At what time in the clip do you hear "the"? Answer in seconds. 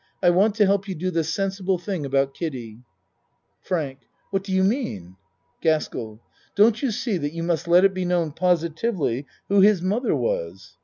1.11-1.23